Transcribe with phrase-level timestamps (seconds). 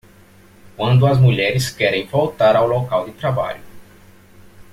[0.75, 3.61] Quando as mulheres querem voltar ao local de trabalho